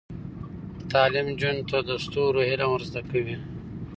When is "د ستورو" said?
1.87-2.41